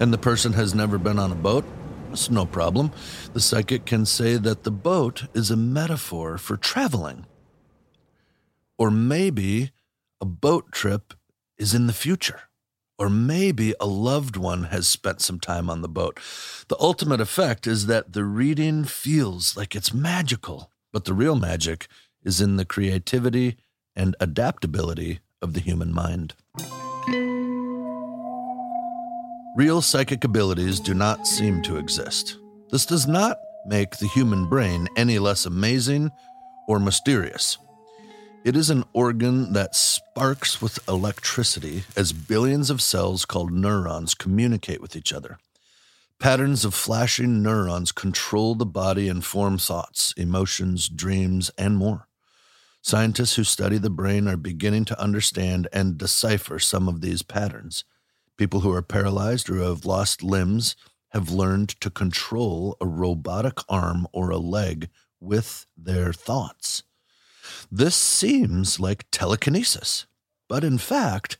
and 0.00 0.12
the 0.12 0.18
person 0.18 0.54
has 0.54 0.74
never 0.74 0.98
been 0.98 1.18
on 1.18 1.30
a 1.30 1.36
boat, 1.36 1.64
it's 2.10 2.30
no 2.30 2.46
problem. 2.46 2.90
The 3.34 3.40
psychic 3.40 3.84
can 3.84 4.04
say 4.04 4.36
that 4.36 4.64
the 4.64 4.70
boat 4.70 5.24
is 5.34 5.50
a 5.50 5.56
metaphor 5.56 6.38
for 6.38 6.56
traveling. 6.56 7.26
Or 8.78 8.90
maybe 8.90 9.70
a 10.20 10.24
boat 10.24 10.72
trip 10.72 11.14
is 11.58 11.74
in 11.74 11.86
the 11.86 11.92
future. 11.92 12.40
Or 12.98 13.08
maybe 13.08 13.74
a 13.78 13.86
loved 13.86 14.36
one 14.36 14.64
has 14.64 14.88
spent 14.88 15.20
some 15.20 15.38
time 15.38 15.70
on 15.70 15.82
the 15.82 15.88
boat. 15.88 16.18
The 16.68 16.76
ultimate 16.80 17.20
effect 17.20 17.66
is 17.66 17.86
that 17.86 18.12
the 18.12 18.24
reading 18.24 18.84
feels 18.84 19.56
like 19.56 19.76
it's 19.76 19.94
magical, 19.94 20.70
but 20.92 21.04
the 21.04 21.14
real 21.14 21.36
magic 21.36 21.86
is 22.24 22.40
in 22.40 22.56
the 22.56 22.64
creativity 22.64 23.56
and 23.94 24.16
adaptability 24.18 25.20
of 25.40 25.54
the 25.54 25.60
human 25.60 25.92
mind. 25.92 26.34
Real 29.56 29.82
psychic 29.82 30.22
abilities 30.22 30.78
do 30.78 30.94
not 30.94 31.26
seem 31.26 31.60
to 31.62 31.76
exist. 31.76 32.38
This 32.70 32.86
does 32.86 33.08
not 33.08 33.36
make 33.66 33.96
the 33.96 34.06
human 34.06 34.48
brain 34.48 34.88
any 34.96 35.18
less 35.18 35.44
amazing 35.44 36.12
or 36.68 36.78
mysterious. 36.78 37.58
It 38.44 38.54
is 38.54 38.70
an 38.70 38.84
organ 38.92 39.52
that 39.54 39.74
sparks 39.74 40.62
with 40.62 40.88
electricity 40.88 41.82
as 41.96 42.12
billions 42.12 42.70
of 42.70 42.80
cells 42.80 43.24
called 43.24 43.52
neurons 43.52 44.14
communicate 44.14 44.80
with 44.80 44.94
each 44.94 45.12
other. 45.12 45.38
Patterns 46.20 46.64
of 46.64 46.72
flashing 46.72 47.42
neurons 47.42 47.90
control 47.90 48.54
the 48.54 48.64
body 48.64 49.08
and 49.08 49.24
form 49.24 49.58
thoughts, 49.58 50.14
emotions, 50.16 50.88
dreams, 50.88 51.50
and 51.58 51.76
more. 51.76 52.06
Scientists 52.82 53.34
who 53.34 53.44
study 53.44 53.78
the 53.78 53.90
brain 53.90 54.28
are 54.28 54.36
beginning 54.36 54.84
to 54.84 55.00
understand 55.00 55.66
and 55.72 55.98
decipher 55.98 56.60
some 56.60 56.88
of 56.88 57.00
these 57.00 57.22
patterns. 57.22 57.84
People 58.40 58.60
who 58.60 58.72
are 58.72 58.80
paralyzed 58.80 59.50
or 59.50 59.58
have 59.58 59.84
lost 59.84 60.22
limbs 60.22 60.74
have 61.10 61.28
learned 61.30 61.68
to 61.82 61.90
control 61.90 62.74
a 62.80 62.86
robotic 62.86 63.58
arm 63.68 64.06
or 64.14 64.30
a 64.30 64.38
leg 64.38 64.88
with 65.20 65.66
their 65.76 66.14
thoughts. 66.14 66.82
This 67.70 67.94
seems 67.94 68.80
like 68.80 69.04
telekinesis, 69.12 70.06
but 70.48 70.64
in 70.64 70.78
fact, 70.78 71.36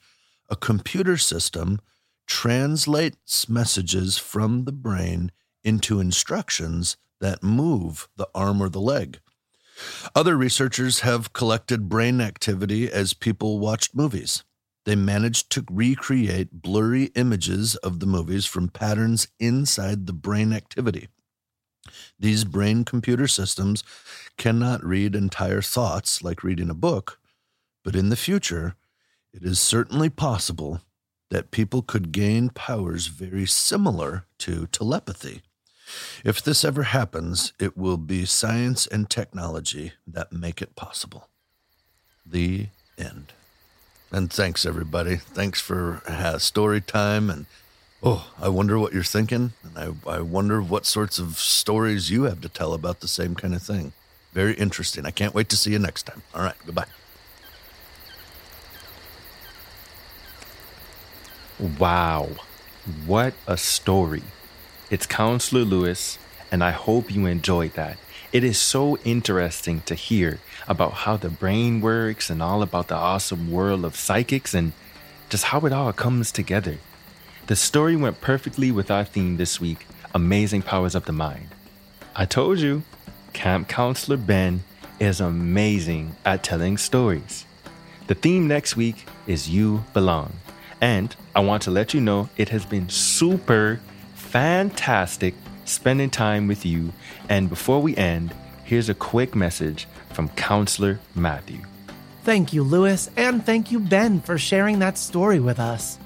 a 0.51 0.57
computer 0.57 1.17
system 1.17 1.81
translates 2.27 3.49
messages 3.49 4.19
from 4.19 4.67
the 4.67 4.73
brain 4.73 5.33
into 5.65 6.01
instructions 6.01 6.99
that 7.19 7.43
move 7.43 8.11
the 8.17 8.29
arm 8.35 8.63
or 8.63 8.69
the 8.69 8.79
leg. 8.79 9.21
Other 10.15 10.37
researchers 10.37 11.01
have 11.01 11.33
collected 11.33 11.89
brain 11.89 12.21
activity 12.21 12.93
as 12.93 13.15
people 13.15 13.59
watched 13.59 13.95
movies. 13.95 14.45
They 14.85 14.97
managed 14.97 15.51
to 15.51 15.65
recreate 15.71 16.63
blurry 16.63 17.07
images 17.15 17.77
of 17.77 18.01
the 18.01 18.07
movies 18.07 18.47
from 18.47 18.69
patterns 18.69 19.29
inside 19.39 20.07
the 20.07 20.13
brain 20.13 20.53
activity. 20.53 21.09
These 22.19 22.45
brain 22.45 22.85
computer 22.85 23.27
systems 23.27 23.85
cannot 24.37 24.85
read 24.85 25.15
entire 25.15 25.63
thoughts 25.63 26.23
like 26.23 26.43
reading 26.43 26.71
a 26.71 26.75
book, 26.75 27.19
but 27.85 27.97
in 27.97 28.09
the 28.09 28.17
future, 28.17 28.75
it 29.33 29.43
is 29.43 29.61
certainly 29.61 30.09
possible 30.09 30.81
that 31.31 31.51
people 31.51 31.83
could 31.83 32.13
gain 32.13 32.51
powers 32.51 33.07
very 33.07 33.47
similar 33.47 34.27
to 34.39 34.67
telepathy. 34.67 35.43
If 36.25 36.43
this 36.43 36.65
ever 36.65 36.85
happens, 36.85 37.53
it 37.59 37.77
will 37.77 37.97
be 37.97 38.25
science 38.25 38.87
and 38.87 39.09
technology 39.09 39.93
that 40.07 40.33
make 40.33 40.61
it 40.63 40.77
possible. 40.77 41.29
The 42.25 42.69
end. 42.99 43.33
And 44.13 44.33
thanks, 44.33 44.67
everybody. 44.67 45.17
Thanks 45.17 45.61
for 45.61 46.03
uh, 46.07 46.39
story 46.39 46.81
time. 46.81 47.31
And 47.31 47.47
oh, 48.03 48.33
I 48.41 48.49
wonder 48.49 48.79
what 48.79 48.93
you're 48.93 49.05
thinking. 49.05 49.53
And 49.63 49.97
I, 50.07 50.11
I 50.11 50.21
wonder 50.21 50.61
what 50.61 50.85
sorts 50.85 51.19
of 51.19 51.39
stories 51.39 52.11
you 52.11 52.25
have 52.25 52.41
to 52.41 52.49
tell 52.49 52.73
about 52.73 53.01
the 53.01 53.09
same 53.09 53.37
kind 53.37 53.55
of 53.55 53.63
thing. 53.63 53.93
Very 54.33 54.55
interesting. 54.55 55.07
I 55.07 55.11
can't 55.11 55.35
wait 55.35 55.49
to 55.51 55.57
see 55.57 55.73
you 55.73 55.79
next 55.79 56.05
time. 56.05 56.23
All 56.35 56.43
right, 56.43 56.57
goodbye. 56.67 56.87
Wow, 61.79 62.31
what 63.05 63.35
a 63.47 63.59
story. 63.59 64.23
It's 64.91 65.05
Counselor 65.05 65.63
Lewis, 65.63 66.19
and 66.51 66.65
I 66.65 66.71
hope 66.71 67.15
you 67.15 67.27
enjoyed 67.27 67.75
that. 67.75 67.99
It 68.33 68.45
is 68.45 68.59
so 68.59 68.97
interesting 69.05 69.83
to 69.83 69.95
hear 69.95 70.39
about 70.69 70.93
how 70.93 71.17
the 71.17 71.31
brain 71.31 71.81
works 71.81 72.31
and 72.31 72.43
all 72.43 72.63
about 72.63 72.89
the 72.89 72.95
awesome 72.95 73.51
world 73.51 73.85
of 73.85 73.97
psychics 73.97 74.55
and 74.55 74.73
just 75.29 75.45
how 75.45 75.61
it 75.61 75.73
all 75.73 75.93
comes 75.93 76.33
together. 76.33 76.79
The 77.47 77.57
story 77.57 77.97
went 77.97 78.21
perfectly 78.21 78.71
with 78.71 78.91
our 78.91 79.05
theme 79.05 79.37
this 79.37 79.61
week 79.61 79.87
Amazing 80.15 80.63
Powers 80.63 80.95
of 80.95 81.05
the 81.05 81.13
Mind. 81.13 81.49
I 82.15 82.25
told 82.25 82.59
you, 82.59 82.83
Camp 83.33 83.69
Counselor 83.69 84.17
Ben 84.17 84.65
is 84.99 85.21
amazing 85.21 86.17
at 86.25 86.43
telling 86.43 86.77
stories. 86.77 87.47
The 88.09 88.15
theme 88.15 88.49
next 88.49 88.77
week 88.77 89.07
is 89.27 89.49
You 89.49 89.85
Belong. 89.95 90.33
And 90.81 91.15
I 91.35 91.41
want 91.41 91.63
to 91.65 91.71
let 91.71 91.95
you 91.95 92.01
know 92.01 92.29
it 92.37 92.49
has 92.49 92.65
been 92.67 92.89
super 92.89 93.81
fantastic 94.15 95.35
spending 95.65 96.11
time 96.11 96.47
with 96.47 96.67
you. 96.67 96.93
And 97.29 97.49
before 97.49 97.81
we 97.81 97.97
end, 97.97 98.35
here's 98.71 98.89
a 98.89 98.95
quick 98.95 99.35
message 99.35 99.89
from 100.13 100.29
Counselor 100.29 101.01
Matthew. 101.17 101.59
Thank 102.23 102.53
you, 102.53 102.63
Lewis, 102.63 103.11
and 103.17 103.45
thank 103.45 103.73
you, 103.73 103.81
Ben, 103.81 104.21
for 104.21 104.39
sharing 104.39 104.79
that 104.79 104.97
story 104.97 105.41
with 105.41 105.59
us. 105.59 105.99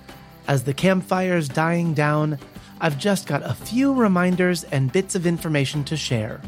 As 0.48 0.64
the 0.64 0.72
campfire's 0.72 1.46
dying 1.46 1.92
down, 1.92 2.38
I've 2.80 2.98
just 2.98 3.26
got 3.26 3.42
a 3.42 3.52
few 3.52 3.92
reminders 3.92 4.64
and 4.64 4.90
bits 4.90 5.14
of 5.14 5.26
information 5.26 5.84
to 5.84 5.96
share. 5.98 6.40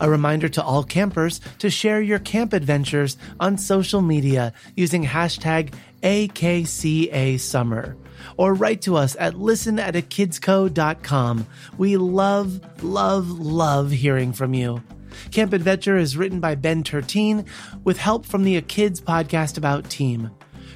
A 0.00 0.10
reminder 0.10 0.48
to 0.48 0.62
all 0.64 0.82
campers 0.82 1.40
to 1.60 1.70
share 1.70 2.02
your 2.02 2.18
camp 2.18 2.52
adventures 2.52 3.16
on 3.38 3.56
social 3.56 4.00
media 4.00 4.52
using 4.74 5.04
hashtag 5.04 5.72
AKCA 6.02 7.38
Summer 7.38 7.96
or 8.36 8.54
write 8.54 8.82
to 8.82 8.96
us 8.96 9.14
at 9.20 9.38
listen 9.38 9.78
at 9.78 9.94
akidsco.com. 9.94 11.46
We 11.78 11.96
love, 11.96 12.82
love, 12.82 13.30
love 13.30 13.92
hearing 13.92 14.32
from 14.32 14.52
you. 14.52 14.82
Camp 15.30 15.52
Adventure 15.52 15.96
is 15.96 16.16
written 16.16 16.40
by 16.40 16.54
Ben 16.54 16.82
Tertine 16.82 17.46
with 17.84 17.98
help 17.98 18.26
from 18.26 18.44
the 18.44 18.56
A 18.56 18.62
Kids 18.62 19.00
podcast 19.00 19.56
about 19.56 19.90
team. 19.90 20.30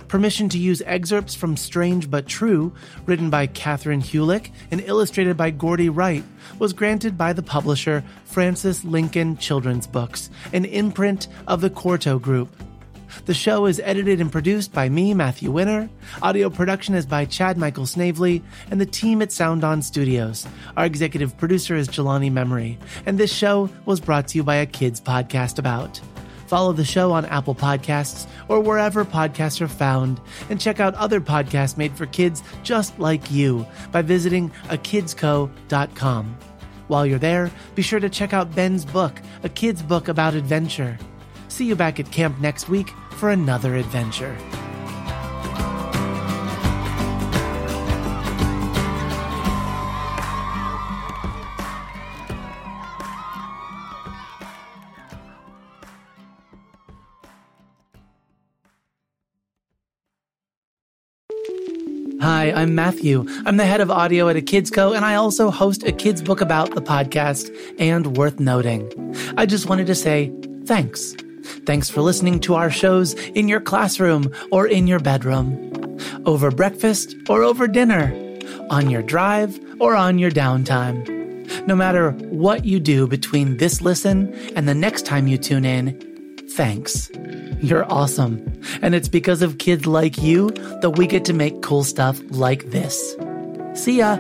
Permission 0.09 0.49
to 0.49 0.59
use 0.59 0.83
excerpts 0.87 1.35
from 1.35 1.57
Strange 1.57 2.11
But 2.11 2.27
True, 2.27 2.73
written 3.05 3.29
by 3.29 3.47
Kathryn 3.47 4.03
Hulick 4.03 4.51
and 4.71 4.81
illustrated 4.81 5.37
by 5.37 5.51
Gordy 5.51 5.91
Wright, 5.91 6.25
was 6.59 6.73
granted 6.73 7.19
by 7.19 7.35
the 7.35 7.43
publisher 7.43 8.03
Frances 8.25 8.85
Lincoln 8.85 9.37
Children's 9.37 9.87
Books, 9.87 10.31
an 10.53 10.65
imprint 10.65 11.29
of 11.47 11.61
the 11.61 11.71
Quarto 11.71 12.19
Group. 12.19 12.49
The 13.25 13.35
show 13.35 13.67
is 13.67 13.81
edited 13.85 14.21
and 14.21 14.31
produced 14.33 14.73
by 14.73 14.89
me, 14.89 15.15
Matthew 15.15 15.51
Winner. 15.51 15.89
Audio 16.23 16.51
production 16.51 16.95
is 16.95 17.07
by 17.07 17.25
Chad 17.25 17.59
Michael 17.59 17.87
Snavely 17.87 18.43
and 18.71 18.81
the 18.81 18.87
team 18.87 19.23
at 19.23 19.33
Sound 19.33 19.65
On 19.65 19.83
Studios. 19.83 20.47
Our 20.77 20.85
executive 20.85 21.37
producer 21.37 21.77
is 21.77 21.89
Jelani 21.89 22.33
Memory, 22.33 22.79
and 23.07 23.19
this 23.19 23.33
show 23.33 23.71
was 23.85 24.01
brought 24.01 24.29
to 24.29 24.39
you 24.39 24.45
by 24.45 24.57
a 24.57 24.67
kids 24.67 25.01
podcast 25.01 25.59
about. 25.59 26.01
Follow 26.47 26.73
the 26.73 26.85
show 26.85 27.13
on 27.13 27.27
Apple 27.27 27.55
Podcasts 27.55 28.27
or 28.49 28.61
wherever 28.61 29.05
podcasts 29.05 29.61
are 29.61 29.69
found, 29.69 30.19
and 30.49 30.59
check 30.59 30.81
out 30.81 30.95
other 30.95 31.21
podcasts 31.21 31.77
made 31.77 31.93
for 31.93 32.07
kids 32.07 32.43
just 32.63 32.99
like 32.99 33.31
you 33.31 33.67
by 33.93 34.01
visiting 34.01 34.51
akidsco.com. 34.69 36.39
While 36.87 37.05
you're 37.05 37.19
there, 37.19 37.51
be 37.75 37.83
sure 37.83 38.01
to 38.01 38.09
check 38.09 38.33
out 38.33 38.55
Ben's 38.55 38.87
book, 38.87 39.21
a 39.43 39.49
kid's 39.51 39.83
book 39.83 40.09
about 40.09 40.35
adventure. 40.35 40.99
See 41.49 41.65
you 41.65 41.75
back 41.75 41.99
at 41.99 42.11
camp 42.13 42.39
next 42.41 42.69
week 42.69 42.91
for 43.13 43.31
another 43.31 43.75
adventure. 43.75 44.37
Hi, 62.21 62.53
I'm 62.53 62.75
Matthew. 62.75 63.27
I'm 63.47 63.57
the 63.57 63.65
head 63.65 63.81
of 63.81 63.91
audio 63.91 64.29
at 64.29 64.37
a 64.37 64.43
Kids 64.43 64.71
Co, 64.71 64.93
and 64.93 65.05
I 65.05 65.15
also 65.15 65.51
host 65.51 65.83
a 65.85 65.93
kids 65.93 66.21
book 66.21 66.41
about 66.41 66.75
the 66.75 66.83
podcast. 66.83 67.49
And 67.79 68.17
worth 68.17 68.39
noting, 68.39 68.93
I 69.37 69.47
just 69.47 69.69
wanted 69.69 69.87
to 69.87 69.95
say 69.95 70.33
thanks. 70.67 71.15
Thanks 71.69 71.91
for 71.91 72.01
listening 72.01 72.41
to 72.41 72.55
our 72.55 72.71
shows 72.71 73.13
in 73.13 73.47
your 73.47 73.61
classroom 73.61 74.33
or 74.51 74.67
in 74.67 74.87
your 74.87 74.99
bedroom, 74.99 75.99
over 76.25 76.51
breakfast 76.51 77.15
or 77.29 77.43
over 77.43 77.69
dinner, 77.69 78.11
on 78.71 78.89
your 78.89 79.03
drive 79.03 79.61
or 79.79 79.95
on 79.95 80.19
your 80.19 80.31
downtime. 80.31 80.97
No 81.67 81.77
matter 81.77 82.13
what 82.31 82.65
you 82.65 82.81
do 82.81 83.07
between 83.07 83.59
this 83.59 83.83
listen 83.83 84.33
and 84.57 84.67
the 84.67 84.75
next 84.75 85.05
time 85.05 85.29
you 85.29 85.37
tune 85.37 85.67
in, 85.67 85.93
thanks. 86.53 87.11
You're 87.61 87.85
awesome. 87.93 88.43
And 88.81 88.95
it's 88.95 89.09
because 89.09 89.43
of 89.43 89.59
kids 89.59 89.87
like 89.87 90.17
you 90.23 90.49
that 90.81 90.97
we 90.97 91.07
get 91.07 91.27
to 91.27 91.35
make 91.35 91.61
cool 91.61 91.85
stuff 91.85 92.19
like 92.31 92.71
this. 92.71 93.15
See 93.75 93.99
ya. 93.99 94.17